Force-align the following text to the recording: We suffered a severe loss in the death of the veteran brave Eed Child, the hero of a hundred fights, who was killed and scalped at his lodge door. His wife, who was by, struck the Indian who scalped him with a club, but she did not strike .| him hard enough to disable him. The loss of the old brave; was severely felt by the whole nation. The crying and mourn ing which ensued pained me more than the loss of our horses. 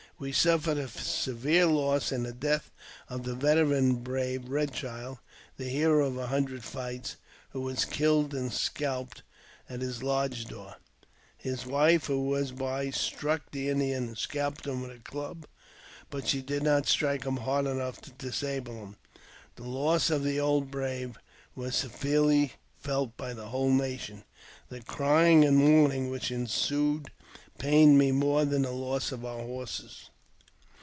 We 0.19 0.31
suffered 0.31 0.77
a 0.77 0.87
severe 0.87 1.65
loss 1.65 2.11
in 2.11 2.21
the 2.21 2.31
death 2.31 2.69
of 3.09 3.23
the 3.23 3.33
veteran 3.33 3.95
brave 4.03 4.53
Eed 4.55 4.71
Child, 4.71 5.17
the 5.57 5.63
hero 5.65 6.05
of 6.05 6.15
a 6.15 6.27
hundred 6.27 6.63
fights, 6.63 7.15
who 7.49 7.61
was 7.61 7.85
killed 7.85 8.31
and 8.35 8.53
scalped 8.53 9.23
at 9.67 9.81
his 9.81 10.03
lodge 10.03 10.45
door. 10.45 10.75
His 11.35 11.65
wife, 11.65 12.05
who 12.05 12.21
was 12.27 12.51
by, 12.51 12.91
struck 12.91 13.49
the 13.49 13.69
Indian 13.69 14.09
who 14.09 14.15
scalped 14.15 14.67
him 14.67 14.83
with 14.83 14.91
a 14.91 14.99
club, 14.99 15.47
but 16.11 16.27
she 16.27 16.43
did 16.43 16.61
not 16.61 16.85
strike 16.85 17.23
.| 16.85 17.23
him 17.25 17.37
hard 17.37 17.65
enough 17.65 17.99
to 18.01 18.11
disable 18.11 18.75
him. 18.75 18.97
The 19.55 19.63
loss 19.67 20.11
of 20.11 20.23
the 20.23 20.39
old 20.39 20.69
brave; 20.69 21.17
was 21.55 21.75
severely 21.75 22.53
felt 22.77 23.17
by 23.17 23.33
the 23.33 23.47
whole 23.49 23.71
nation. 23.71 24.23
The 24.69 24.81
crying 24.83 25.43
and 25.45 25.57
mourn 25.57 25.91
ing 25.91 26.11
which 26.11 26.29
ensued 26.29 27.09
pained 27.57 27.97
me 27.97 28.11
more 28.11 28.43
than 28.45 28.63
the 28.63 28.71
loss 28.71 29.11
of 29.11 29.23
our 29.25 29.39
horses. 29.41 30.09